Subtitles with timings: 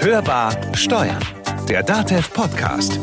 [0.00, 1.22] Hörbar Steuern,
[1.68, 2.98] der DATEV Podcast.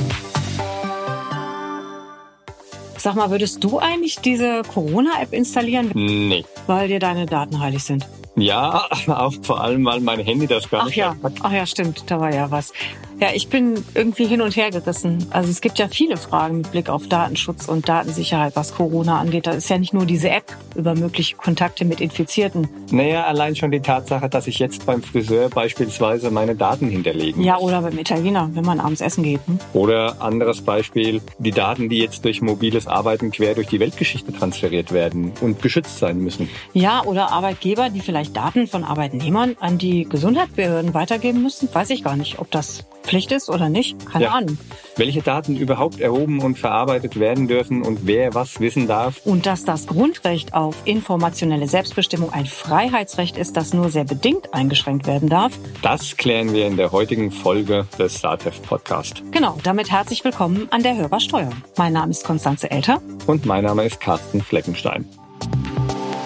[2.97, 5.91] Sag mal, würdest du eigentlich diese Corona-App installieren?
[5.93, 6.43] Nee.
[6.65, 8.07] Weil dir deine Daten heilig sind.
[8.35, 11.33] Ja, auch vor allem, weil mein Handy das gar Ach nicht ja, hat.
[11.41, 12.73] ach ja, stimmt, da war ja was.
[13.19, 15.25] Ja, ich bin irgendwie hin und her gerissen.
[15.29, 19.47] Also es gibt ja viele Fragen mit Blick auf Datenschutz und Datensicherheit, was Corona angeht.
[19.47, 22.67] Da ist ja nicht nur diese App über mögliche Kontakte mit Infizierten.
[22.91, 27.53] Naja, allein schon die Tatsache, dass ich jetzt beim Friseur beispielsweise meine Daten hinterlegen Ja,
[27.55, 27.63] muss.
[27.63, 29.39] oder beim Italiener, wenn man abends essen geht.
[29.47, 29.59] Hm?
[29.73, 34.91] Oder anderes Beispiel, die Daten, die jetzt durch mobiles Arbeiten quer durch die Weltgeschichte transferiert
[34.91, 36.49] werden und geschützt sein müssen.
[36.73, 41.69] Ja, oder Arbeitgeber, die vielleicht Daten von Arbeitnehmern an die Gesundheitsbehörden weitergeben müssen.
[41.73, 43.95] Weiß ich gar nicht, ob das Pflicht ist oder nicht.
[44.11, 44.31] Keine Ja.
[44.31, 44.57] Ahnung.
[44.97, 49.21] Welche Daten überhaupt erhoben und verarbeitet werden dürfen und wer was wissen darf.
[49.25, 55.05] Und dass das Grundrecht auf informationelle Selbstbestimmung ein Freiheitsrecht ist, das nur sehr bedingt eingeschränkt
[55.07, 55.57] werden darf.
[55.81, 59.21] Das klären wir in der heutigen Folge des SATEV Podcast.
[59.31, 61.63] Genau, damit herzlich willkommen an der Hörbar Steuern.
[61.77, 63.01] Mein Name ist Konstanze Elter.
[63.27, 65.05] Und mein Name ist Carsten Fleckenstein.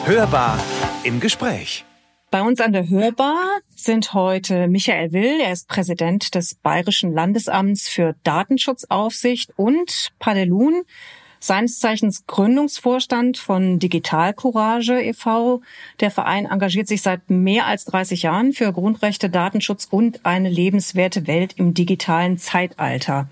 [0.06, 0.58] Hörbar
[1.04, 1.86] im Gespräch.
[2.32, 3.40] Bei uns an der Hörbar
[3.76, 10.84] sind heute Michael Will, er ist Präsident des Bayerischen Landesamts für Datenschutzaufsicht und Padelun,
[11.40, 15.64] seines Zeichens Gründungsvorstand von Digital Courage e.V.
[16.02, 21.26] Der Verein engagiert sich seit mehr als 30 Jahren für Grundrechte, Datenschutz und eine lebenswerte
[21.26, 23.28] Welt im digitalen Zeitalter.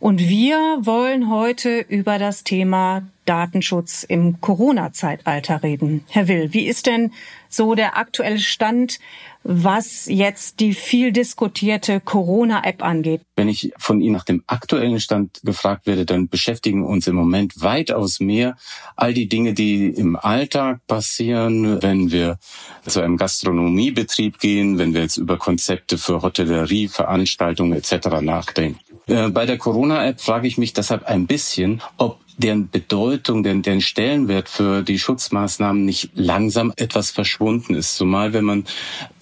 [0.00, 6.04] Und wir wollen heute über das Thema Datenschutz im Corona-Zeitalter reden.
[6.08, 7.12] Herr Will, wie ist denn
[7.48, 8.98] so der aktuelle Stand,
[9.44, 13.22] was jetzt die viel diskutierte Corona-App angeht?
[13.36, 17.60] Wenn ich von Ihnen nach dem aktuellen Stand gefragt werde, dann beschäftigen uns im Moment
[17.60, 18.56] weitaus mehr
[18.96, 22.38] all die Dinge, die im Alltag passieren, wenn wir
[22.86, 28.20] zu einem Gastronomiebetrieb gehen, wenn wir jetzt über Konzepte für Hotellerie, Veranstaltungen etc.
[28.20, 28.80] nachdenken.
[29.06, 33.80] Äh, Bei der Corona-App frage ich mich deshalb ein bisschen, ob deren Bedeutung, deren, deren
[33.80, 37.96] Stellenwert für die Schutzmaßnahmen nicht langsam etwas verschwunden ist.
[37.96, 38.64] Zumal wenn man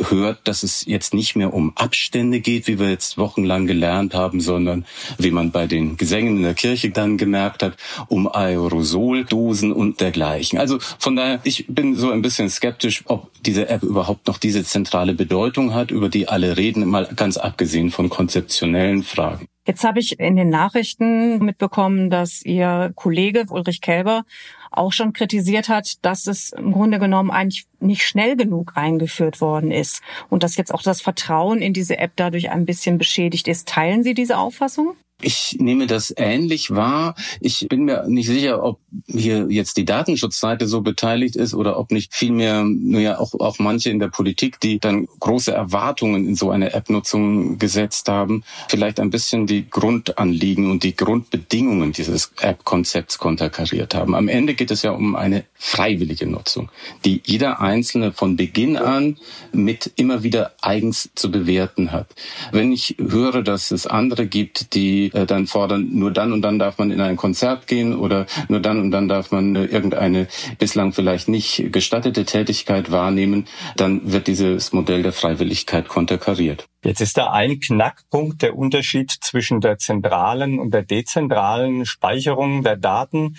[0.08, 4.40] hört, dass es jetzt nicht mehr um Abstände geht, wie wir jetzt wochenlang gelernt haben,
[4.40, 4.84] sondern
[5.18, 7.76] wie man bei den Gesängen in der Kirche dann gemerkt hat,
[8.08, 10.58] um Aerosoldosen und dergleichen.
[10.58, 14.64] Also von daher, ich bin so ein bisschen skeptisch, ob diese App überhaupt noch diese
[14.64, 19.48] zentrale Bedeutung hat, über die alle reden, mal ganz abgesehen von konzeptionellen Fragen.
[19.66, 24.24] Jetzt habe ich in den Nachrichten mitbekommen, dass Ihr Kollege Ulrich Kelber
[24.70, 29.70] auch schon kritisiert hat, dass es im Grunde genommen eigentlich nicht schnell genug eingeführt worden
[29.70, 33.68] ist und dass jetzt auch das Vertrauen in diese App dadurch ein bisschen beschädigt ist.
[33.68, 34.96] Teilen Sie diese Auffassung?
[35.20, 37.14] Ich nehme das ähnlich wahr.
[37.40, 41.90] Ich bin mir nicht sicher, ob hier jetzt die Datenschutzseite so beteiligt ist oder ob
[41.90, 46.34] nicht vielmehr nur ja auch, auch manche in der Politik, die dann große Erwartungen in
[46.34, 53.18] so eine App-Nutzung gesetzt haben, vielleicht ein bisschen die Grundanliegen und die Grundbedingungen dieses App-Konzepts
[53.18, 54.14] konterkariert haben.
[54.14, 56.70] Am Ende geht es ja um eine freiwillige Nutzung,
[57.04, 59.18] die jeder Einzelne von Beginn an
[59.52, 62.08] mit immer wieder eigens zu bewerten hat.
[62.52, 66.58] Wenn ich höre, dass es andere gibt, die äh, dann fordern, nur dann und dann
[66.58, 70.28] darf man in ein Konzert gehen oder nur dann und dann darf man äh, irgendeine
[70.58, 76.66] bislang vielleicht nicht gestattete Tätigkeit wahrnehmen, dann wird dieses Modell der Freiwilligkeit konterkariert.
[76.82, 82.76] Jetzt ist da ein Knackpunkt der Unterschied zwischen der zentralen und der dezentralen Speicherung der
[82.76, 83.36] Daten.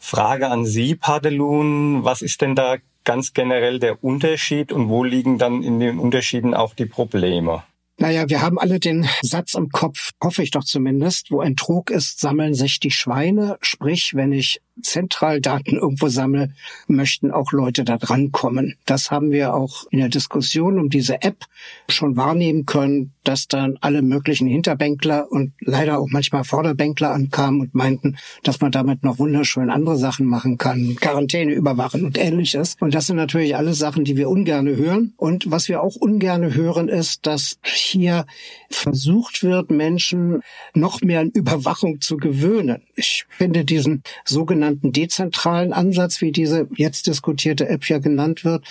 [0.00, 5.38] Frage an Sie, Padelun, was ist denn da ganz generell der Unterschied und wo liegen
[5.38, 7.62] dann in den Unterschieden auch die Probleme?
[8.00, 11.90] Naja, wir haben alle den Satz im Kopf, hoffe ich doch zumindest, wo ein Trog
[11.90, 13.58] ist, sammeln sich die Schweine.
[13.60, 16.50] Sprich, wenn ich zentral Daten irgendwo sammle,
[16.86, 18.76] möchten auch Leute da drankommen.
[18.86, 21.44] Das haben wir auch in der Diskussion um diese App
[21.88, 27.74] schon wahrnehmen können, dass dann alle möglichen Hinterbänkler und leider auch manchmal Vorderbänkler ankamen und
[27.74, 32.76] meinten, dass man damit noch wunderschön andere Sachen machen kann, Quarantäne überwachen und ähnliches.
[32.80, 35.12] Und das sind natürlich alles Sachen, die wir ungerne hören.
[35.16, 38.26] Und was wir auch ungerne hören, ist, dass hier
[38.70, 40.42] versucht wird, Menschen
[40.74, 42.82] noch mehr an Überwachung zu gewöhnen.
[42.94, 48.64] Ich finde diesen sogenannten dezentralen Ansatz, wie diese jetzt diskutierte App ja genannt wird,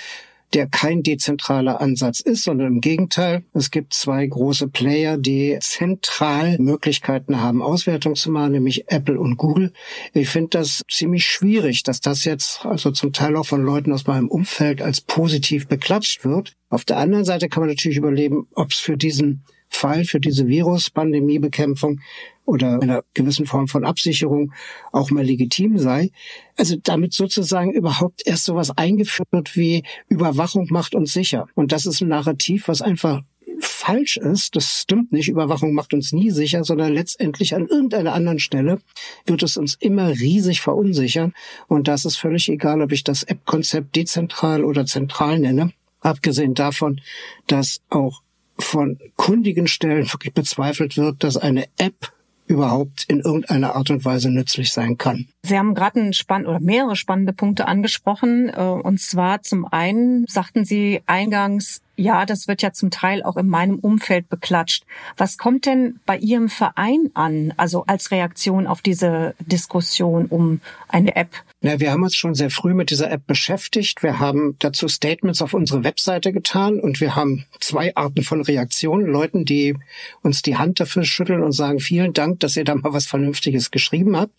[0.53, 3.43] der kein dezentraler Ansatz ist, sondern im Gegenteil.
[3.53, 9.37] Es gibt zwei große Player, die zentral Möglichkeiten haben, Auswertung zu machen, nämlich Apple und
[9.37, 9.73] Google.
[10.13, 14.07] Ich finde das ziemlich schwierig, dass das jetzt also zum Teil auch von Leuten aus
[14.07, 16.53] meinem Umfeld als positiv beklatscht wird.
[16.69, 20.48] Auf der anderen Seite kann man natürlich überlegen, ob es für diesen Fall für diese
[20.48, 22.01] Virus-Pandemiebekämpfung
[22.45, 24.51] oder einer gewissen Form von Absicherung
[24.92, 26.10] auch mal legitim sei.
[26.57, 31.48] Also damit sozusagen überhaupt erst sowas eingeführt wird wie Überwachung macht uns sicher.
[31.56, 33.21] Und das ist ein Narrativ, was einfach
[33.60, 34.56] falsch ist.
[34.56, 35.30] Das stimmt nicht.
[35.30, 38.80] Überwachung macht uns nie sicher, sondern letztendlich an irgendeiner anderen Stelle
[39.25, 41.33] wird es uns immer riesig verunsichern.
[41.68, 45.71] Und das ist völlig egal, ob ich das App-Konzept dezentral oder zentral nenne.
[46.01, 47.01] Abgesehen davon,
[47.48, 48.21] dass auch
[48.69, 52.12] von kundigen Stellen wirklich bezweifelt wird, dass eine App
[52.45, 55.27] überhaupt in irgendeiner Art und Weise nützlich sein kann.
[55.44, 58.50] Sie haben gerade ein spann oder mehrere spannende Punkte angesprochen.
[58.50, 63.35] Äh, und zwar zum einen sagten Sie eingangs, ja, das wird ja zum Teil auch
[63.35, 64.85] in meinem Umfeld beklatscht.
[65.17, 71.15] Was kommt denn bei Ihrem Verein an, also als Reaktion auf diese Diskussion um eine
[71.15, 71.29] App?
[71.61, 74.01] Ja, wir haben uns schon sehr früh mit dieser App beschäftigt.
[74.01, 79.05] Wir haben dazu Statements auf unsere Webseite getan und wir haben zwei Arten von Reaktionen.
[79.05, 79.75] Leuten, die
[80.21, 83.71] uns die Hand dafür schütteln und sagen, vielen Dank, dass ihr da mal was Vernünftiges
[83.71, 84.31] geschrieben habt.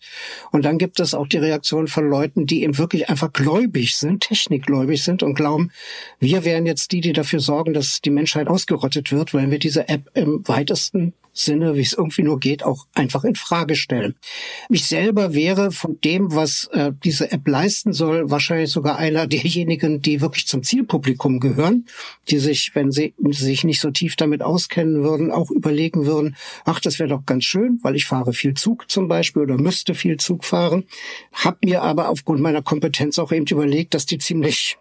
[0.51, 4.23] Und dann gibt es auch die Reaktion von Leuten, die eben wirklich einfach gläubig sind,
[4.23, 5.71] technikgläubig sind und glauben,
[6.19, 9.87] wir wären jetzt die, die dafür sorgen, dass die Menschheit ausgerottet wird, weil wir diese
[9.87, 14.15] App im weitesten Sinne, wie es irgendwie nur geht, auch einfach in Frage stellen.
[14.69, 20.01] Ich selber wäre von dem, was äh, diese App leisten soll, wahrscheinlich sogar einer derjenigen,
[20.01, 21.85] die wirklich zum Zielpublikum gehören,
[22.29, 26.79] die sich, wenn sie sich nicht so tief damit auskennen würden, auch überlegen würden, ach,
[26.79, 30.17] das wäre doch ganz schön, weil ich fahre viel Zug zum Beispiel oder müsste viel
[30.17, 30.83] Zug fahren,
[31.31, 34.77] hab mir aber aufgrund meiner Kompetenz auch eben überlegt, dass die ziemlich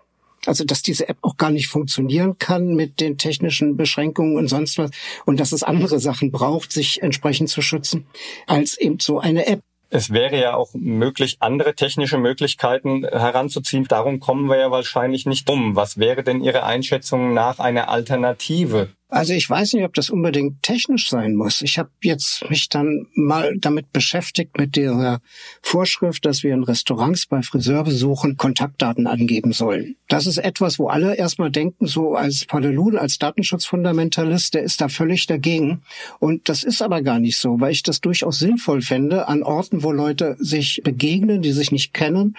[0.46, 4.78] also dass diese App auch gar nicht funktionieren kann mit den technischen Beschränkungen und sonst
[4.78, 4.90] was
[5.26, 8.06] und dass es andere Sachen braucht, sich entsprechend zu schützen,
[8.46, 9.60] als eben so eine App.
[9.92, 13.86] Es wäre ja auch möglich, andere technische Möglichkeiten heranzuziehen.
[13.88, 15.74] Darum kommen wir ja wahrscheinlich nicht um.
[15.74, 20.62] Was wäre denn Ihre Einschätzung nach einer Alternative also ich weiß nicht, ob das unbedingt
[20.62, 21.62] technisch sein muss.
[21.62, 25.20] Ich habe jetzt mich dann mal damit beschäftigt mit der
[25.62, 29.96] Vorschrift, dass wir in Restaurants bei Friseurbesuchen Kontaktdaten angeben sollen.
[30.08, 34.88] Das ist etwas, wo alle erstmal denken, so als Padelun, als Datenschutzfundamentalist, der ist da
[34.88, 35.82] völlig dagegen.
[36.18, 39.82] Und das ist aber gar nicht so, weil ich das durchaus sinnvoll fände, an Orten,
[39.82, 42.36] wo Leute sich begegnen, die sich nicht kennen,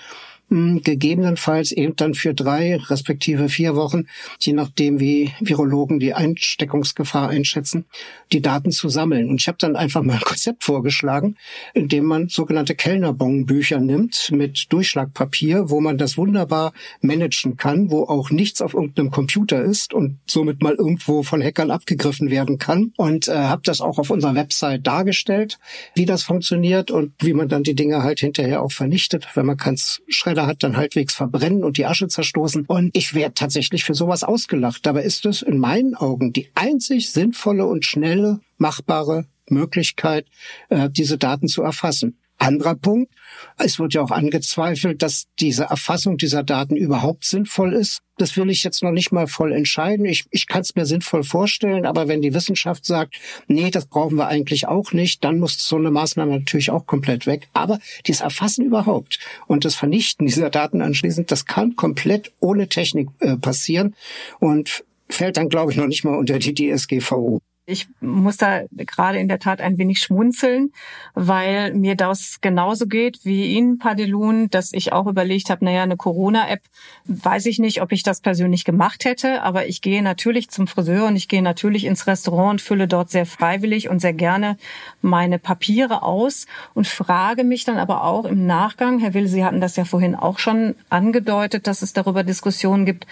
[0.52, 4.08] gegebenenfalls eben dann für drei respektive vier Wochen,
[4.40, 7.86] je nachdem wie Virologen die Einsteckungsgefahr einschätzen,
[8.34, 9.30] die Daten zu sammeln.
[9.30, 11.38] Und ich habe dann einfach mal ein Konzept vorgeschlagen,
[11.74, 18.04] in dem man sogenannte Kellnerbonbücher nimmt mit Durchschlagpapier, wo man das wunderbar managen kann, wo
[18.04, 22.92] auch nichts auf irgendeinem Computer ist und somit mal irgendwo von Hackern abgegriffen werden kann.
[22.98, 25.60] Und äh, habe das auch auf unserer Website dargestellt,
[25.96, 29.56] wie das funktioniert und wie man dann die Dinge halt hinterher auch vernichtet, wenn man
[29.56, 30.02] kann es
[30.42, 32.66] Feuermelder hat, dann halbwegs verbrennen und die Asche zerstoßen.
[32.66, 34.86] Und ich werde tatsächlich für sowas ausgelacht.
[34.86, 40.26] Dabei ist es in meinen Augen die einzig sinnvolle und schnelle machbare Möglichkeit,
[40.70, 42.18] äh, diese Daten zu erfassen.
[42.42, 43.14] Anderer Punkt,
[43.58, 48.00] es wird ja auch angezweifelt, dass diese Erfassung dieser Daten überhaupt sinnvoll ist.
[48.18, 50.06] Das will ich jetzt noch nicht mal voll entscheiden.
[50.06, 53.16] Ich, ich kann es mir sinnvoll vorstellen, aber wenn die Wissenschaft sagt,
[53.48, 57.28] nee, das brauchen wir eigentlich auch nicht, dann muss so eine Maßnahme natürlich auch komplett
[57.28, 57.48] weg.
[57.54, 63.10] Aber dieses Erfassen überhaupt und das Vernichten dieser Daten anschließend, das kann komplett ohne Technik
[63.20, 63.96] äh, passieren
[64.40, 67.40] und fällt dann, glaube ich, noch nicht mal unter die DSGVO.
[67.68, 70.74] Ich muss da gerade in der Tat ein wenig schmunzeln,
[71.14, 75.96] weil mir das genauso geht wie Ihnen, Padelun, dass ich auch überlegt habe, naja, eine
[75.96, 76.62] Corona-App,
[77.06, 81.06] weiß ich nicht, ob ich das persönlich gemacht hätte, aber ich gehe natürlich zum Friseur
[81.06, 84.58] und ich gehe natürlich ins Restaurant und fülle dort sehr freiwillig und sehr gerne
[85.02, 89.62] meine Papiere aus und frage mich dann aber auch im Nachgang, Herr Will, Sie hatten
[89.62, 93.06] das ja vorhin auch schon angedeutet, dass es darüber Diskussionen gibt,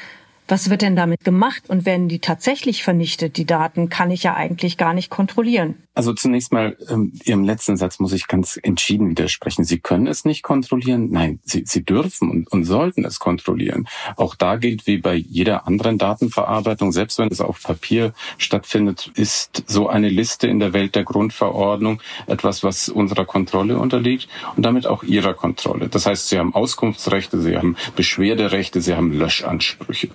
[0.50, 1.64] was wird denn damit gemacht?
[1.70, 5.76] Und werden die tatsächlich vernichtet, die Daten, kann ich ja eigentlich gar nicht kontrollieren.
[5.94, 9.66] Also zunächst mal, ähm, Ihrem letzten Satz muss ich ganz entschieden widersprechen.
[9.66, 11.10] Sie können es nicht kontrollieren.
[11.12, 13.86] Nein, Sie, Sie dürfen und, und sollten es kontrollieren.
[14.16, 19.66] Auch da gilt wie bei jeder anderen Datenverarbeitung, selbst wenn es auf Papier stattfindet, ist
[19.68, 24.88] so eine Liste in der Welt der Grundverordnung etwas, was unserer Kontrolle unterliegt und damit
[24.88, 25.90] auch Ihrer Kontrolle.
[25.90, 30.10] Das heißt, Sie haben Auskunftsrechte, Sie haben Beschwerderechte, Sie haben Löschansprüche.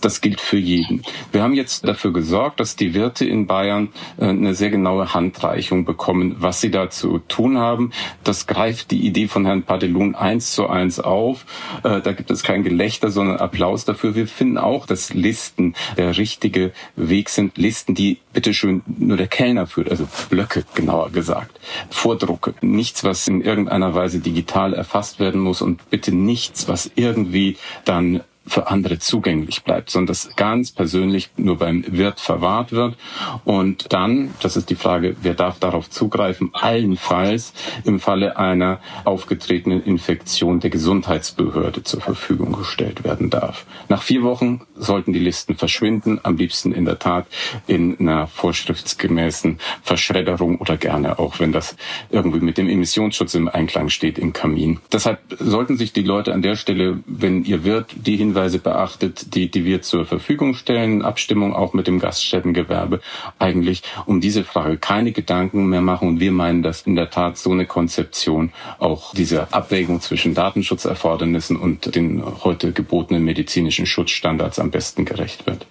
[0.00, 1.02] Das gilt für jeden.
[1.32, 5.84] Wir haben jetzt dafür gesorgt, dass die Wirte in Bayern äh, eine sehr genaue Handreichung
[5.84, 7.92] bekommen, was sie da zu tun haben.
[8.24, 11.44] Das greift die Idee von Herrn Padelun eins zu eins auf.
[11.82, 14.14] Äh, da gibt es kein Gelächter, sondern Applaus dafür.
[14.14, 17.58] Wir finden auch, dass Listen der richtige Weg sind.
[17.58, 21.58] Listen, die bitteschön nur der Kellner führt, also Blöcke genauer gesagt.
[21.90, 22.54] Vordrucke.
[22.60, 28.22] Nichts, was in irgendeiner Weise digital erfasst werden muss und bitte nichts, was irgendwie dann
[28.48, 32.96] für andere zugänglich bleibt, sondern das ganz persönlich nur beim Wirt verwahrt wird.
[33.44, 37.52] Und dann, das ist die Frage, wer darf darauf zugreifen, allenfalls
[37.84, 43.66] im Falle einer aufgetretenen Infektion der Gesundheitsbehörde zur Verfügung gestellt werden darf.
[43.88, 47.26] Nach vier Wochen sollten die Listen verschwinden, am liebsten in der Tat
[47.66, 51.76] in einer vorschriftsgemäßen Verschredderung oder gerne auch, wenn das
[52.10, 54.80] irgendwie mit dem Emissionsschutz im Einklang steht, im Kamin.
[54.92, 59.50] Deshalb sollten sich die Leute an der Stelle, wenn ihr Wirt die Hinweise beachtet, die,
[59.50, 63.00] die wir zur Verfügung stellen, Abstimmung auch mit dem Gaststättengewerbe,
[63.38, 66.08] eigentlich um diese Frage keine Gedanken mehr machen.
[66.08, 71.56] Und wir meinen, dass in der Tat so eine Konzeption auch diese Abwägung zwischen Datenschutzerfordernissen
[71.56, 75.66] und den heute gebotenen medizinischen Schutzstandards am besten gerecht wird.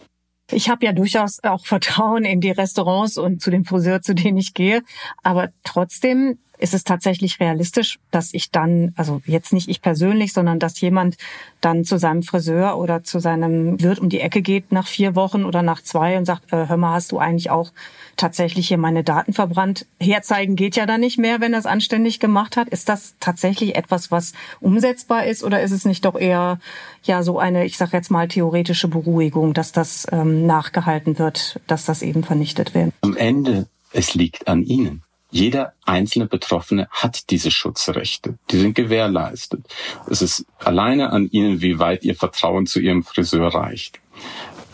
[0.52, 4.38] Ich habe ja durchaus auch Vertrauen in die Restaurants und zu dem Friseur, zu denen
[4.38, 4.82] ich gehe.
[5.22, 10.60] Aber trotzdem ist es tatsächlich realistisch, dass ich dann, also jetzt nicht ich persönlich, sondern
[10.60, 11.18] dass jemand
[11.62, 15.46] dann zu seinem Friseur oder zu seinem Wirt um die Ecke geht nach vier Wochen
[15.46, 17.72] oder nach zwei und sagt, äh, hör mal, hast du eigentlich auch
[18.16, 19.86] tatsächlich hier meine Daten verbrannt?
[20.00, 22.70] Herzeigen geht ja dann nicht mehr, wenn er es anständig gemacht hat.
[22.70, 26.60] Ist das tatsächlich etwas, was umsetzbar ist oder ist es nicht doch eher
[27.04, 31.86] ja so eine, ich sage jetzt mal theoretische Beruhigung, dass das ähm, nachgehalten wird, dass
[31.86, 32.94] das eben vernichtet wird?
[33.02, 35.04] Am Ende, es liegt an Ihnen.
[35.30, 38.38] Jeder einzelne Betroffene hat diese Schutzrechte.
[38.50, 39.66] Die sind gewährleistet.
[40.10, 44.00] Es ist alleine an Ihnen, wie weit Ihr Vertrauen zu Ihrem Friseur reicht.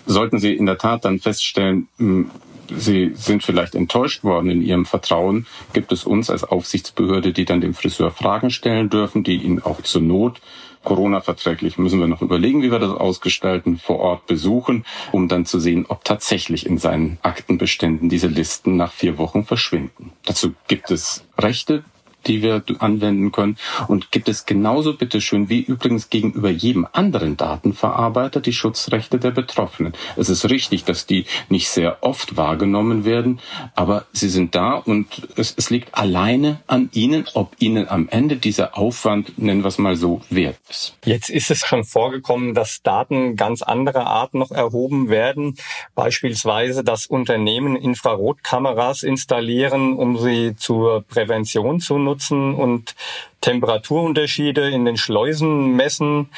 [0.05, 2.29] Sollten Sie in der Tat dann feststellen, hm,
[2.69, 7.61] Sie sind vielleicht enttäuscht worden in Ihrem Vertrauen, gibt es uns als Aufsichtsbehörde, die dann
[7.61, 10.39] dem Friseur Fragen stellen dürfen, die ihn auch zur Not
[10.83, 15.59] Corona-verträglich müssen wir noch überlegen, wie wir das ausgestalten, vor Ort besuchen, um dann zu
[15.59, 20.11] sehen, ob tatsächlich in seinen Aktenbeständen diese Listen nach vier Wochen verschwinden.
[20.25, 21.83] Dazu gibt es Rechte,
[22.27, 23.57] die wir anwenden können.
[23.87, 29.93] Und gibt es genauso bitteschön wie übrigens gegenüber jedem anderen Datenverarbeiter die Schutzrechte der Betroffenen.
[30.15, 33.39] Es ist richtig, dass die nicht sehr oft wahrgenommen werden,
[33.75, 38.37] aber sie sind da und es, es liegt alleine an Ihnen, ob Ihnen am Ende
[38.37, 40.97] dieser Aufwand, nennen wir es mal so, wert ist.
[41.05, 45.55] Jetzt ist es schon vorgekommen, dass Daten ganz anderer Art noch erhoben werden.
[45.95, 52.95] Beispielsweise, dass Unternehmen Infrarotkameras installieren, um sie zur Prävention zu nutzen nutzen und
[53.41, 56.29] Temperaturunterschiede in den Schleusen messen.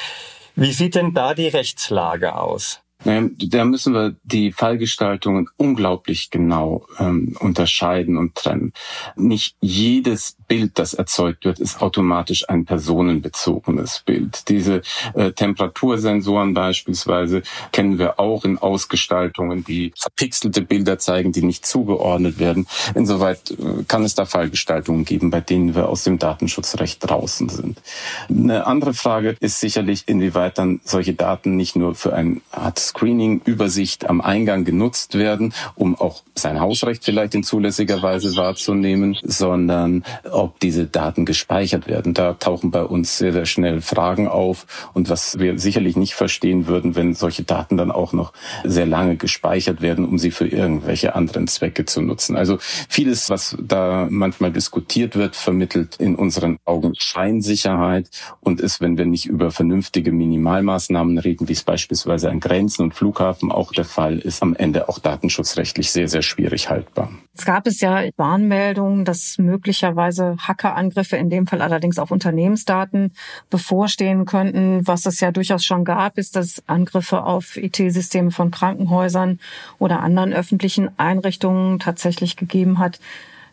[0.54, 2.80] Wie sieht denn da die Rechtslage aus?
[3.04, 8.72] Da müssen wir die Fallgestaltungen unglaublich genau ähm, unterscheiden und trennen.
[9.16, 14.48] Nicht jedes Bild, das erzeugt wird, ist automatisch ein personenbezogenes Bild.
[14.48, 14.82] Diese
[15.14, 22.38] äh, Temperatursensoren beispielsweise kennen wir auch in Ausgestaltungen, die verpixelte Bilder zeigen, die nicht zugeordnet
[22.38, 22.66] werden.
[22.94, 27.82] Insoweit äh, kann es da Fallgestaltungen geben, bei denen wir aus dem Datenschutzrecht draußen sind.
[28.28, 33.40] Eine andere Frage ist sicherlich, inwieweit dann solche Daten nicht nur für ein Art Screening,
[33.44, 40.04] Übersicht am Eingang genutzt werden, um auch sein Hausrecht vielleicht in zulässiger Weise wahrzunehmen, sondern
[40.30, 42.14] ob diese Daten gespeichert werden.
[42.14, 46.66] Da tauchen bei uns sehr, sehr schnell Fragen auf und was wir sicherlich nicht verstehen
[46.66, 48.32] würden, wenn solche Daten dann auch noch
[48.64, 52.36] sehr lange gespeichert werden, um sie für irgendwelche anderen Zwecke zu nutzen.
[52.36, 58.98] Also vieles, was da manchmal diskutiert wird, vermittelt in unseren Augen Scheinsicherheit und ist, wenn
[58.98, 62.40] wir nicht über vernünftige Minimalmaßnahmen reden, wie es beispielsweise an
[62.76, 67.10] Grenzen und Flughafen auch der Fall ist, am Ende auch datenschutzrechtlich sehr, sehr schwierig haltbar.
[67.34, 73.12] Es gab es ja Warnmeldungen, dass möglicherweise Hackerangriffe, in dem Fall allerdings auf Unternehmensdaten,
[73.50, 74.86] bevorstehen könnten.
[74.86, 79.38] Was es ja durchaus schon gab, ist, dass Angriffe auf IT-Systeme von Krankenhäusern
[79.78, 83.00] oder anderen öffentlichen Einrichtungen tatsächlich gegeben hat.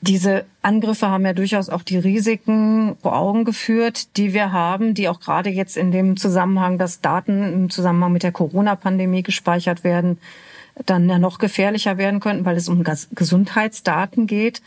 [0.06, 5.08] Diese Angriffe haben ja durchaus auch die Risiken vor Augen geführt, die wir haben, die
[5.08, 10.18] auch gerade jetzt in dem Zusammenhang, dass Daten im Zusammenhang mit der Corona-Pandemie gespeichert werden,
[10.86, 14.62] dann ja noch gefährlicher werden könnten, weil es um Gesundheitsdaten geht.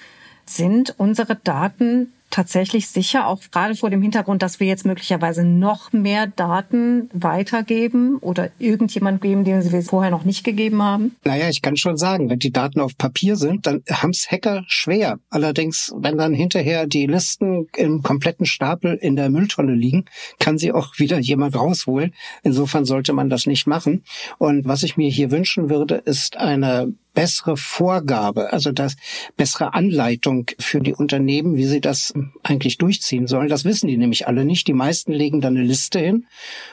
[0.46, 5.92] Sind unsere Daten tatsächlich sicher, auch gerade vor dem Hintergrund, dass wir jetzt möglicherweise noch
[5.92, 11.16] mehr Daten weitergeben oder irgendjemand geben, den sie vorher noch nicht gegeben haben?
[11.24, 14.64] Naja, ich kann schon sagen, wenn die Daten auf Papier sind, dann haben es Hacker
[14.66, 15.18] schwer.
[15.30, 20.06] Allerdings, wenn dann hinterher die Listen im kompletten Stapel in der Mülltonne liegen,
[20.38, 22.14] kann sie auch wieder jemand rausholen.
[22.42, 24.04] Insofern sollte man das nicht machen.
[24.38, 28.94] Und was ich mir hier wünschen würde, ist eine bessere Vorgabe, also das
[29.38, 33.48] bessere Anleitung für die Unternehmen, wie sie das eigentlich durchziehen sollen.
[33.48, 34.68] Das wissen die nämlich alle nicht.
[34.68, 36.26] Die meisten legen da eine Liste hin.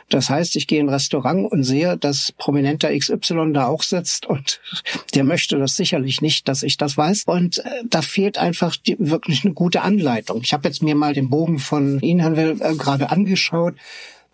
[0.10, 4.26] Das heißt, ich gehe in ein Restaurant und sehe, dass prominenter XY da auch sitzt
[4.26, 4.60] und
[5.16, 7.24] der möchte das sicherlich nicht, dass ich das weiß.
[7.26, 10.42] Und äh, da fehlt einfach die, wirklich eine gute Anleitung.
[10.44, 13.76] Ich habe jetzt mir mal den Bogen von Ihnen, Herrn Will, äh, gerade angeschaut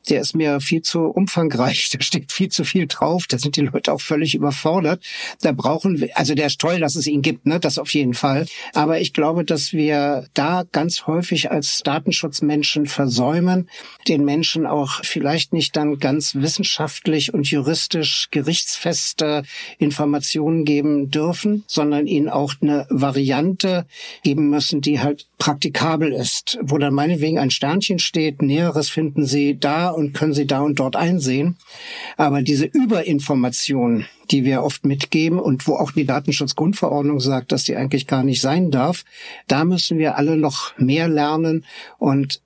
[0.10, 3.62] der ist mir viel zu umfangreich, da steht viel zu viel drauf, da sind die
[3.62, 5.04] Leute auch völlig überfordert.
[5.42, 8.14] Da brauchen wir, also der ist toll, dass es ihn gibt, ne, das auf jeden
[8.14, 8.46] Fall.
[8.74, 13.70] Aber ich glaube, dass wir da ganz häufig als Datenschutzmenschen versäumen,
[14.08, 19.44] den Menschen auch vielleicht nicht dann ganz wissenschaftlich und juristisch gerichtsfeste
[19.78, 23.86] Informationen geben dürfen, sondern ihnen auch eine Variante
[24.24, 29.58] geben müssen, die halt praktikabel ist, wo dann meinetwegen ein Sternchen steht, Näheres finden Sie
[29.58, 31.58] da und können Sie da und dort einsehen.
[32.18, 37.76] Aber diese Überinformation, die wir oft mitgeben und wo auch die Datenschutzgrundverordnung sagt, dass die
[37.76, 39.06] eigentlich gar nicht sein darf,
[39.48, 41.66] da müssen wir alle noch mehr lernen
[41.98, 42.42] und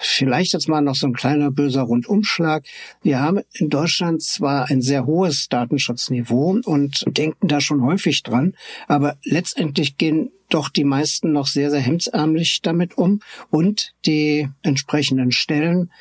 [0.00, 2.64] Vielleicht jetzt mal noch so ein kleiner böser Rundumschlag.
[3.02, 8.54] Wir haben in Deutschland zwar ein sehr hohes Datenschutzniveau und denken da schon häufig dran,
[8.88, 15.30] aber letztendlich gehen doch die meisten noch sehr, sehr hemdsärmlich damit um und die entsprechenden
[15.30, 15.92] Stellen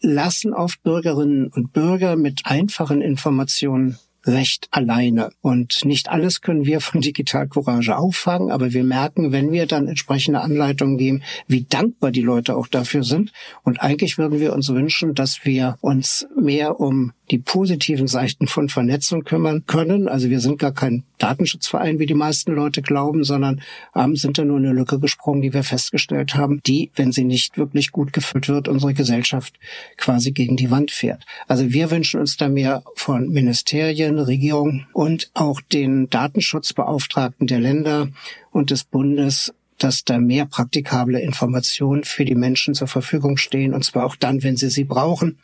[0.00, 5.30] lassen oft Bürgerinnen und Bürger mit einfachen Informationen recht alleine.
[5.40, 9.88] Und nicht alles können wir von Digital Courage auffangen, aber wir merken, wenn wir dann
[9.88, 13.32] entsprechende Anleitungen geben, wie dankbar die Leute auch dafür sind.
[13.62, 18.68] Und eigentlich würden wir uns wünschen, dass wir uns mehr um die positiven Seiten von
[18.68, 20.08] Vernetzung kümmern können.
[20.08, 23.60] Also wir sind gar kein Datenschutzverein, wie die meisten Leute glauben, sondern
[23.94, 27.58] ähm, sind da nur eine Lücke gesprungen, die wir festgestellt haben, die, wenn sie nicht
[27.58, 29.54] wirklich gut gefüllt wird, unsere Gesellschaft
[29.96, 31.24] quasi gegen die Wand fährt.
[31.48, 38.08] Also wir wünschen uns da mehr von Ministerien, Regierungen und auch den Datenschutzbeauftragten der Länder
[38.52, 43.84] und des Bundes dass da mehr praktikable Informationen für die Menschen zur Verfügung stehen, und
[43.84, 45.38] zwar auch dann, wenn sie sie brauchen.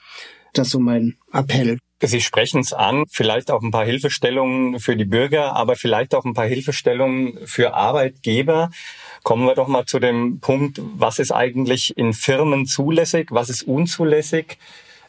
[0.53, 1.79] Das ist so mein Appell.
[2.05, 6.25] Sie sprechen es an, vielleicht auch ein paar Hilfestellungen für die Bürger, aber vielleicht auch
[6.25, 8.71] ein paar Hilfestellungen für Arbeitgeber.
[9.23, 13.63] Kommen wir doch mal zu dem Punkt, was ist eigentlich in Firmen zulässig, was ist
[13.63, 14.59] unzulässig?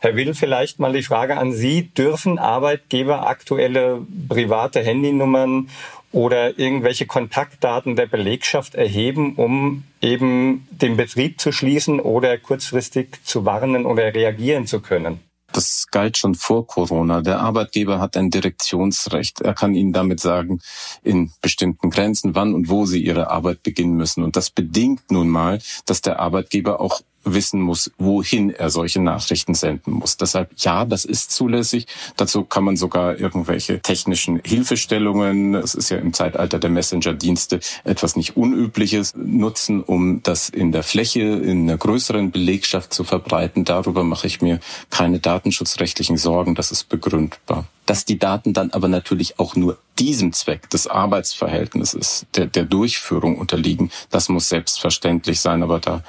[0.02, 1.90] Herr Will, vielleicht mal die Frage an Sie.
[1.94, 5.70] Dürfen Arbeitgeber aktuelle private Handynummern
[6.12, 13.46] oder irgendwelche Kontaktdaten der Belegschaft erheben, um eben den Betrieb zu schließen oder kurzfristig zu
[13.46, 15.22] warnen oder reagieren zu können?
[15.54, 17.22] Das galt schon vor Corona.
[17.22, 19.42] Der Arbeitgeber hat ein Direktionsrecht.
[19.42, 20.60] Er kann Ihnen damit sagen,
[21.04, 24.24] in bestimmten Grenzen, wann und wo Sie Ihre Arbeit beginnen müssen.
[24.24, 29.54] Und das bedingt nun mal, dass der Arbeitgeber auch wissen muss, wohin er solche Nachrichten
[29.54, 30.18] senden muss.
[30.18, 31.88] Deshalb ja, das ist zulässig.
[32.18, 38.16] Dazu kann man sogar irgendwelche technischen Hilfestellungen, es ist ja im Zeitalter der Messenger-Dienste etwas
[38.16, 43.66] nicht Unübliches, nutzen, um das in der Fläche, in einer größeren Belegschaft zu verbreiten.
[43.66, 44.60] Darüber mache ich mir
[44.90, 46.56] keine datenschutzrechtlichen Sorgen.
[46.56, 52.26] Das ist begründbar dass die Daten dann aber natürlich auch nur diesem Zweck des Arbeitsverhältnisses,
[52.36, 55.64] der, der Durchführung unterliegen, das muss selbstverständlich sein.
[55.64, 56.04] Aber da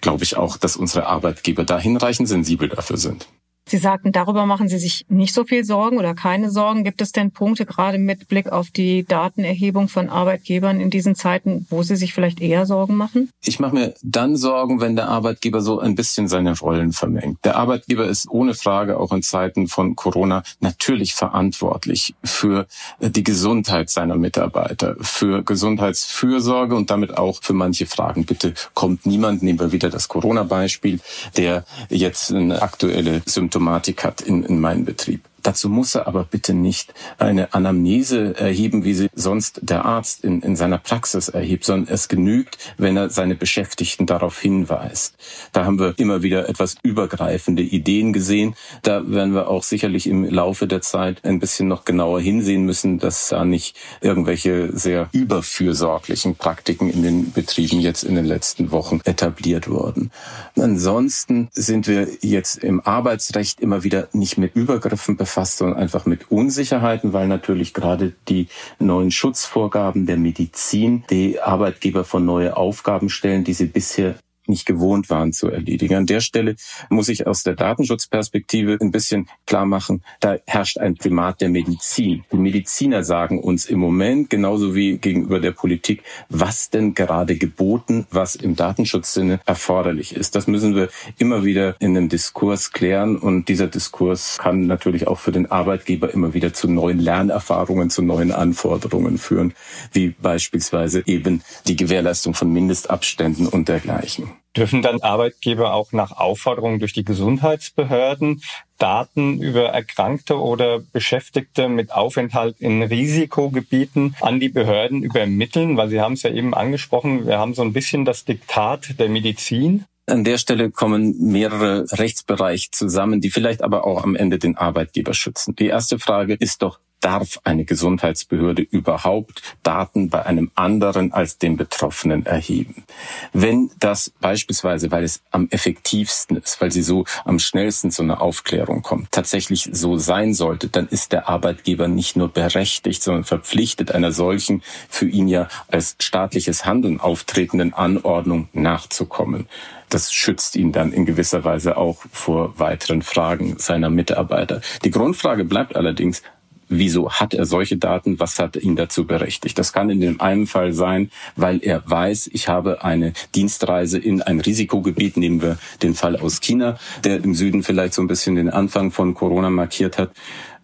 [0.00, 3.26] glaube ich auch, dass unsere Arbeitgeber da hinreichend sensibel dafür sind.
[3.68, 6.84] Sie sagten, darüber machen Sie sich nicht so viel Sorgen oder keine Sorgen.
[6.84, 11.66] Gibt es denn Punkte, gerade mit Blick auf die Datenerhebung von Arbeitgebern in diesen Zeiten,
[11.68, 13.28] wo Sie sich vielleicht eher Sorgen machen?
[13.44, 17.44] Ich mache mir dann Sorgen, wenn der Arbeitgeber so ein bisschen seine Rollen vermengt.
[17.44, 22.66] Der Arbeitgeber ist ohne Frage auch in Zeiten von Corona natürlich verantwortlich für
[23.00, 28.24] die Gesundheit seiner Mitarbeiter, für Gesundheitsfürsorge und damit auch für manche Fragen.
[28.24, 31.00] Bitte kommt niemand, nehmen wir wieder das Corona-Beispiel,
[31.36, 35.22] der jetzt eine aktuelle Symptome Symptomatik hat in, in meinem Betrieb.
[35.42, 40.42] Dazu muss er aber bitte nicht eine Anamnese erheben, wie sie sonst der Arzt in,
[40.42, 45.14] in seiner Praxis erhebt, sondern es genügt, wenn er seine Beschäftigten darauf hinweist.
[45.52, 48.54] Da haben wir immer wieder etwas übergreifende Ideen gesehen.
[48.82, 52.98] Da werden wir auch sicherlich im Laufe der Zeit ein bisschen noch genauer hinsehen müssen,
[52.98, 59.00] dass da nicht irgendwelche sehr überfürsorglichen Praktiken in den Betrieben jetzt in den letzten Wochen
[59.04, 60.10] etabliert wurden.
[60.56, 66.04] Ansonsten sind wir jetzt im Arbeitsrecht immer wieder nicht mit Übergriffen befasst befasst, sondern einfach
[66.04, 68.48] mit Unsicherheiten, weil natürlich gerade die
[68.80, 74.16] neuen Schutzvorgaben der Medizin die Arbeitgeber vor neue Aufgaben stellen, die sie bisher
[74.48, 75.94] nicht gewohnt waren zu erledigen.
[75.94, 76.56] An der Stelle
[76.88, 82.24] muss ich aus der Datenschutzperspektive ein bisschen klar machen, da herrscht ein Primat der Medizin.
[82.32, 88.06] Die Mediziner sagen uns im Moment, genauso wie gegenüber der Politik, was denn gerade geboten,
[88.10, 90.34] was im Datenschutzsinne erforderlich ist.
[90.34, 95.18] Das müssen wir immer wieder in einem Diskurs klären und dieser Diskurs kann natürlich auch
[95.18, 99.54] für den Arbeitgeber immer wieder zu neuen Lernerfahrungen, zu neuen Anforderungen führen,
[99.92, 104.37] wie beispielsweise eben die Gewährleistung von Mindestabständen und dergleichen.
[104.56, 108.42] Dürfen dann Arbeitgeber auch nach Aufforderung durch die Gesundheitsbehörden
[108.78, 115.76] Daten über Erkrankte oder Beschäftigte mit Aufenthalt in Risikogebieten an die Behörden übermitteln?
[115.76, 119.08] Weil Sie haben es ja eben angesprochen, wir haben so ein bisschen das Diktat der
[119.08, 119.84] Medizin.
[120.06, 125.12] An der Stelle kommen mehrere Rechtsbereiche zusammen, die vielleicht aber auch am Ende den Arbeitgeber
[125.12, 125.54] schützen.
[125.56, 131.56] Die erste Frage ist doch, darf eine Gesundheitsbehörde überhaupt Daten bei einem anderen als dem
[131.56, 132.84] Betroffenen erheben.
[133.32, 138.20] Wenn das beispielsweise, weil es am effektivsten ist, weil sie so am schnellsten zu einer
[138.20, 143.92] Aufklärung kommt, tatsächlich so sein sollte, dann ist der Arbeitgeber nicht nur berechtigt, sondern verpflichtet,
[143.92, 149.48] einer solchen für ihn ja als staatliches Handeln auftretenden Anordnung nachzukommen.
[149.88, 154.60] Das schützt ihn dann in gewisser Weise auch vor weiteren Fragen seiner Mitarbeiter.
[154.84, 156.22] Die Grundfrage bleibt allerdings,
[156.68, 159.58] wieso hat er solche Daten, was hat ihn dazu berechtigt.
[159.58, 164.22] Das kann in dem einen Fall sein, weil er weiß, ich habe eine Dienstreise in
[164.22, 168.36] ein Risikogebiet, nehmen wir den Fall aus China, der im Süden vielleicht so ein bisschen
[168.36, 170.10] den Anfang von Corona markiert hat.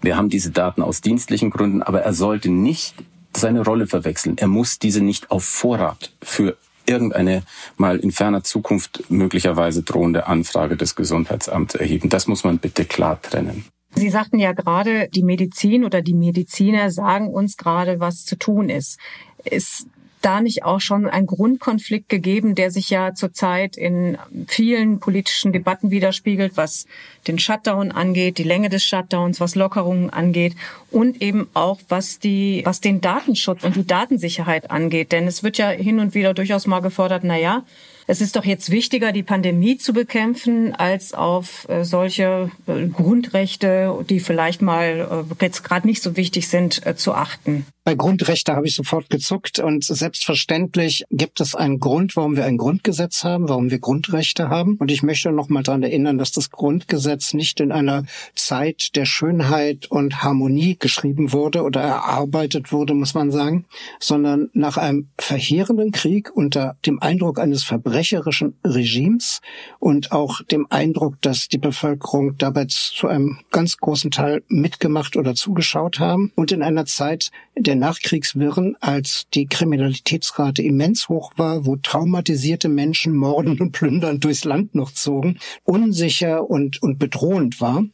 [0.00, 2.94] Wir haben diese Daten aus dienstlichen Gründen, aber er sollte nicht
[3.36, 4.36] seine Rolle verwechseln.
[4.38, 7.42] Er muss diese nicht auf Vorrat für irgendeine
[7.76, 12.10] mal in ferner Zukunft möglicherweise drohende Anfrage des Gesundheitsamts erheben.
[12.10, 13.64] Das muss man bitte klar trennen.
[13.94, 18.68] Sie sagten ja gerade, die Medizin oder die Mediziner sagen uns gerade, was zu tun
[18.68, 18.98] ist.
[19.44, 19.86] Ist
[20.24, 24.16] da nicht auch schon ein Grundkonflikt gegeben, der sich ja zurzeit in
[24.48, 26.86] vielen politischen Debatten widerspiegelt, was
[27.28, 30.54] den Shutdown angeht, die Länge des Shutdowns, was Lockerungen angeht
[30.90, 35.12] und eben auch was die, was den Datenschutz und die Datensicherheit angeht.
[35.12, 37.62] Denn es wird ja hin und wieder durchaus mal gefordert, na ja,
[38.06, 44.04] es ist doch jetzt wichtiger, die Pandemie zu bekämpfen, als auf äh, solche äh, Grundrechte,
[44.08, 47.66] die vielleicht mal äh, jetzt gerade nicht so wichtig sind, zu achten.
[47.84, 52.56] Bei Grundrechte habe ich sofort gezuckt und selbstverständlich gibt es einen Grund, warum wir ein
[52.56, 54.76] Grundgesetz haben, warum wir Grundrechte haben.
[54.78, 59.04] Und ich möchte noch mal daran erinnern, dass das Grundgesetz nicht in einer Zeit der
[59.04, 63.66] Schönheit und Harmonie geschrieben wurde oder erarbeitet wurde, muss man sagen,
[64.00, 67.64] sondern nach einem verheerenden Krieg unter dem Eindruck eines
[67.94, 69.40] verbrecherischen Regimes
[69.78, 75.36] und auch dem Eindruck, dass die Bevölkerung dabei zu einem ganz großen Teil mitgemacht oder
[75.36, 81.76] zugeschaut haben und in einer Zeit der Nachkriegswirren, als die Kriminalitätsrate immens hoch war, wo
[81.76, 87.84] traumatisierte Menschen morden und plündern durchs Land noch zogen, unsicher und, und bedrohend war.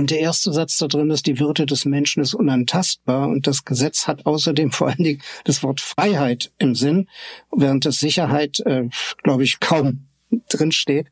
[0.00, 3.28] Und der erste Satz da drin ist, die Würde des Menschen ist unantastbar.
[3.28, 7.06] Und das Gesetz hat außerdem vor allen Dingen das Wort Freiheit im Sinn,
[7.54, 8.88] während das Sicherheit, äh,
[9.22, 10.06] glaube ich, kaum
[10.48, 11.08] drin steht.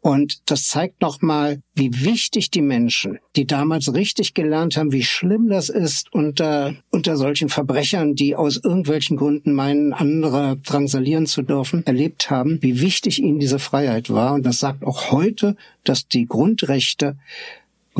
[0.00, 5.48] Und das zeigt nochmal, wie wichtig die Menschen, die damals richtig gelernt haben, wie schlimm
[5.48, 11.84] das ist unter, unter solchen Verbrechern, die aus irgendwelchen Gründen meinen, andere drangsalieren zu dürfen,
[11.84, 14.34] erlebt haben, wie wichtig ihnen diese Freiheit war.
[14.34, 17.16] Und das sagt auch heute, dass die Grundrechte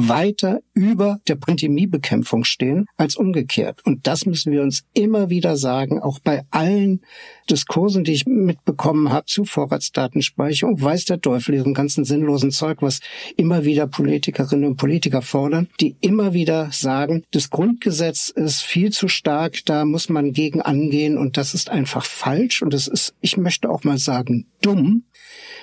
[0.08, 3.84] weiter über der Pandemiebekämpfung stehen als umgekehrt.
[3.84, 7.02] Und das müssen wir uns immer wieder sagen, auch bei allen
[7.50, 13.00] Diskursen, die ich mitbekommen habe zu Vorratsdatenspeicherung, weiß der Teufel diesem ganzen sinnlosen Zeug, was
[13.36, 19.08] immer wieder Politikerinnen und Politiker fordern, die immer wieder sagen, das Grundgesetz ist viel zu
[19.08, 23.36] stark, da muss man gegen angehen und das ist einfach falsch und das ist, ich
[23.36, 25.04] möchte auch mal sagen, dumm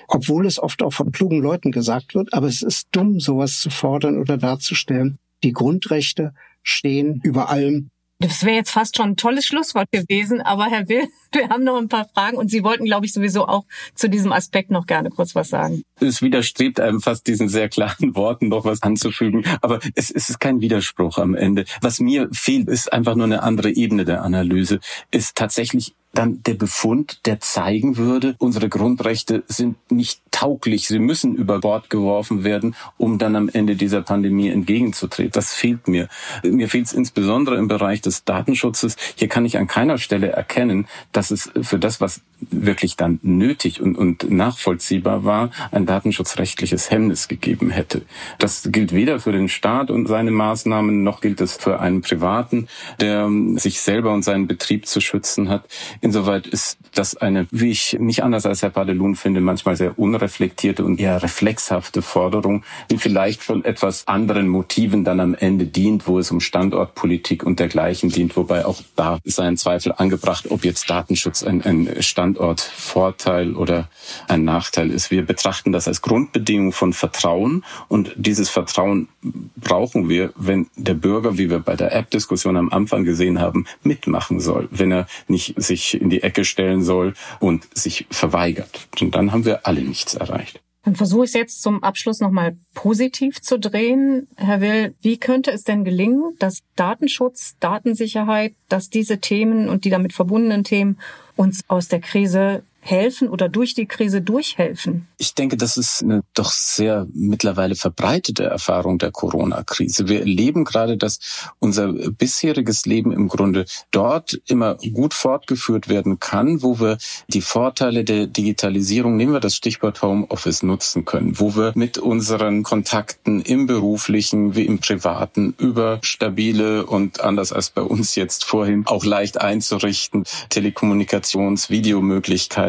[0.08, 2.34] obwohl es oft auch von klugen Leuten gesagt wird.
[2.34, 5.07] Aber es ist dumm, sowas zu fordern oder darzustellen.
[5.44, 7.92] Die Grundrechte stehen über allem.
[8.20, 11.78] Das wäre jetzt fast schon ein tolles Schlusswort gewesen, aber Herr Will, wir haben noch
[11.78, 15.10] ein paar Fragen und Sie wollten, glaube ich, sowieso auch zu diesem Aspekt noch gerne
[15.12, 15.84] kurz was sagen.
[16.00, 20.40] Es widerstrebt einem fast diesen sehr klaren Worten noch was anzufügen, aber es, es ist
[20.40, 21.66] kein Widerspruch am Ende.
[21.82, 24.80] Was mir fehlt, ist einfach nur eine andere Ebene der Analyse,
[25.12, 31.36] ist tatsächlich dann der Befund, der zeigen würde, unsere Grundrechte sind nicht tauglich, sie müssen
[31.36, 35.32] über Bord geworfen werden, um dann am Ende dieser Pandemie entgegenzutreten.
[35.34, 36.08] Das fehlt mir.
[36.44, 38.98] Mir fehlt es insbesondere im Bereich des Datenschutzes.
[39.16, 43.82] Hier kann ich an keiner Stelle erkennen, dass es für das, was wirklich dann nötig
[43.82, 48.04] und, und nachvollziehbar war, ein datenschutzrechtliches Hemmnis gegeben hätte.
[48.38, 52.68] Das gilt weder für den Staat und seine Maßnahmen, noch gilt es für einen Privaten,
[53.02, 55.66] der sich selber und seinen Betrieb zu schützen hat.
[56.08, 60.86] Insoweit ist das eine, wie ich nicht anders als Herr Padelun finde, manchmal sehr unreflektierte
[60.86, 66.18] und eher reflexhafte Forderung, die vielleicht von etwas anderen Motiven dann am Ende dient, wo
[66.18, 70.90] es um Standortpolitik und dergleichen dient, wobei auch da ist ein Zweifel angebracht, ob jetzt
[70.90, 73.90] Datenschutz ein, ein Standortvorteil oder
[74.30, 75.12] ein Nachteil ist.
[75.12, 79.10] Wir betrachten das als Grundbedingung von Vertrauen und dieses Vertrauen
[79.58, 84.40] brauchen wir, wenn der Bürger, wie wir bei der App-Diskussion am Anfang gesehen haben, mitmachen
[84.40, 88.88] soll, wenn er nicht sich in die Ecke stellen soll und sich verweigert.
[89.02, 90.62] Und dann haben wir alle nichts erreicht.
[90.88, 94.30] Dann versuche ich es jetzt zum Abschluss nochmal positiv zu drehen.
[94.38, 99.90] Herr Will, wie könnte es denn gelingen, dass Datenschutz, Datensicherheit, dass diese Themen und die
[99.90, 100.98] damit verbundenen Themen
[101.36, 105.08] uns aus der Krise helfen oder durch die Krise durchhelfen?
[105.18, 110.08] Ich denke, das ist eine doch sehr mittlerweile verbreitete Erfahrung der Corona-Krise.
[110.08, 111.20] Wir erleben gerade, dass
[111.60, 116.98] unser bisheriges Leben im Grunde dort immer gut fortgeführt werden kann, wo wir
[117.28, 122.64] die Vorteile der Digitalisierung, nehmen wir das Stichwort Homeoffice, nutzen können, wo wir mit unseren
[122.64, 128.86] Kontakten im beruflichen wie im privaten über stabile und anders als bei uns jetzt vorhin
[128.86, 131.70] auch leicht einzurichten Telekommunikations-,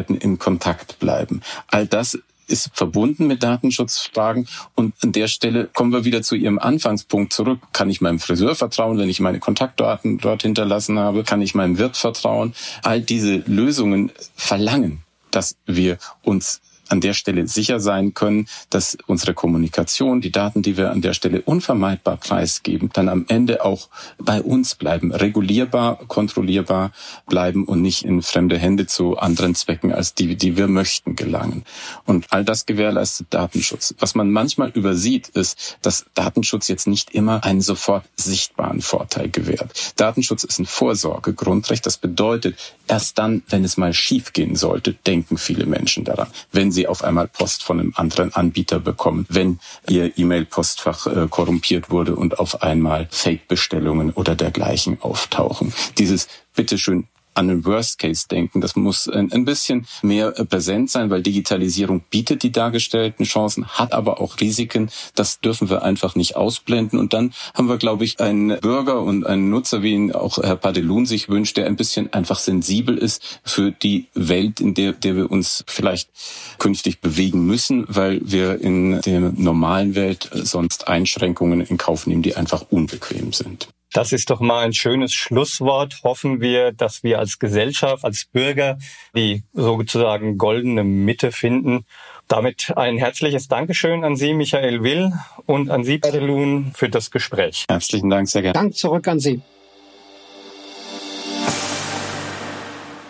[0.09, 1.43] Videomöglichkeiten in Kontakt bleiben.
[1.69, 4.49] All das ist verbunden mit Datenschutzfragen.
[4.75, 7.61] Und an der Stelle kommen wir wieder zu Ihrem Anfangspunkt zurück.
[7.75, 11.25] Kann ich meinem Friseur vertrauen, wenn ich meine Kontaktdaten dort hinterlassen habe?
[11.25, 12.55] Kann ich meinem Wirt vertrauen?
[12.83, 19.35] All diese Lösungen verlangen, dass wir uns an der Stelle sicher sein können, dass unsere
[19.35, 24.43] Kommunikation, die Daten, die wir an der Stelle unvermeidbar preisgeben, dann am Ende auch bei
[24.43, 26.93] uns bleiben, regulierbar, kontrollierbar
[27.27, 31.65] bleiben und nicht in fremde Hände zu anderen Zwecken als die, die wir möchten, gelangen.
[32.05, 33.95] Und all das gewährleistet Datenschutz.
[33.99, 39.95] Was man manchmal übersieht, ist, dass Datenschutz jetzt nicht immer einen sofort sichtbaren Vorteil gewährt.
[39.97, 41.85] Datenschutz ist ein Vorsorgegrundrecht.
[41.85, 46.29] Das bedeutet, erst dann, wenn es mal schiefgehen sollte, denken viele Menschen daran.
[46.53, 51.91] Wenn sie auf einmal Post von einem anderen Anbieter bekommen, wenn ihr E-Mail-Postfach äh, korrumpiert
[51.91, 55.73] wurde und auf einmal Fake-Bestellungen oder dergleichen auftauchen.
[55.99, 58.61] Dieses bitteschön an den Worst Case denken.
[58.61, 63.93] Das muss ein, bisschen mehr äh, präsent sein, weil Digitalisierung bietet die dargestellten Chancen, hat
[63.93, 64.91] aber auch Risiken.
[65.15, 66.99] Das dürfen wir einfach nicht ausblenden.
[66.99, 70.57] Und dann haben wir, glaube ich, einen Bürger und einen Nutzer, wie ihn auch Herr
[70.57, 75.15] Padelun sich wünscht, der ein bisschen einfach sensibel ist für die Welt, in der, der
[75.15, 76.11] wir uns vielleicht
[76.59, 82.35] künftig bewegen müssen, weil wir in der normalen Welt sonst Einschränkungen in Kauf nehmen, die
[82.35, 83.69] einfach unbequem sind.
[83.93, 86.01] Das ist doch mal ein schönes Schlusswort.
[86.05, 88.79] Hoffen wir, dass wir als Gesellschaft, als Bürger
[89.17, 91.87] die sozusagen goldene Mitte finden.
[92.29, 95.13] Damit ein herzliches Dankeschön an Sie, Michael Will,
[95.47, 97.65] und an Sie, Badelun, für das Gespräch.
[97.71, 98.53] Herzlichen Dank, sehr gerne.
[98.53, 99.41] Dank zurück an Sie.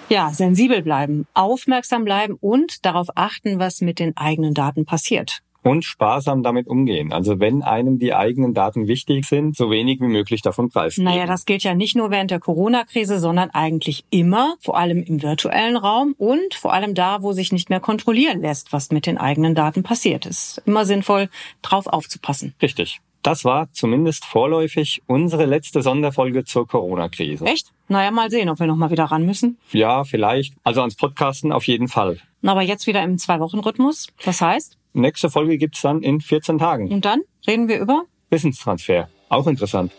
[0.08, 5.84] Ja, sensibel bleiben, aufmerksam bleiben und darauf achten, was mit den eigenen Daten passiert und
[5.84, 7.12] sparsam damit umgehen.
[7.12, 11.04] Also wenn einem die eigenen Daten wichtig sind, so wenig wie möglich davon preisgeben.
[11.04, 15.22] Naja, das gilt ja nicht nur während der Corona-Krise, sondern eigentlich immer, vor allem im
[15.22, 19.18] virtuellen Raum und vor allem da, wo sich nicht mehr kontrollieren lässt, was mit den
[19.18, 20.62] eigenen Daten passiert ist.
[20.64, 21.28] Immer sinnvoll,
[21.62, 22.54] drauf aufzupassen.
[22.62, 23.00] Richtig.
[23.22, 27.44] Das war zumindest vorläufig unsere letzte Sonderfolge zur Corona-Krise.
[27.44, 27.72] Echt?
[27.88, 29.58] Naja, mal sehen, ob wir nochmal wieder ran müssen.
[29.72, 30.54] Ja, vielleicht.
[30.62, 32.20] Also ans Podcasten auf jeden Fall.
[32.42, 34.06] Aber jetzt wieder im Zwei-Wochen-Rhythmus.
[34.24, 34.77] Das heißt?
[34.92, 36.92] Nächste Folge gibt's dann in 14 Tagen.
[36.92, 38.04] Und dann reden wir über?
[38.30, 39.08] Wissenstransfer.
[39.28, 39.92] Auch interessant.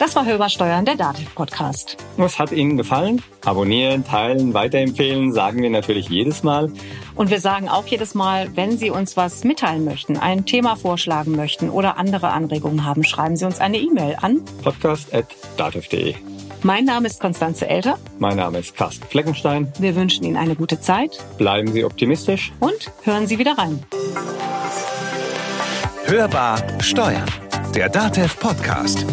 [0.00, 1.98] Das war Hörbar Steuern, der Dativ-Podcast.
[2.16, 3.22] Was hat Ihnen gefallen?
[3.44, 6.72] Abonnieren, teilen, weiterempfehlen, sagen wir natürlich jedes Mal.
[7.14, 11.36] Und wir sagen auch jedes Mal, wenn Sie uns was mitteilen möchten, ein Thema vorschlagen
[11.36, 16.14] möchten oder andere Anregungen haben, schreiben Sie uns eine E-Mail an podcast.dativ.de.
[16.62, 17.98] Mein Name ist Konstanze Elter.
[18.18, 19.72] Mein Name ist Carsten Fleckenstein.
[19.78, 21.18] Wir wünschen Ihnen eine gute Zeit.
[21.38, 22.52] Bleiben Sie optimistisch.
[22.60, 23.82] Und hören Sie wieder rein.
[26.04, 27.24] Hörbar Steuern.
[27.74, 29.06] Der DATEV Podcast.